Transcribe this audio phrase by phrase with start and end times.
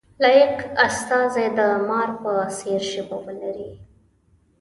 [0.23, 3.71] لایق استازی د مار په څېر ژبه ولري.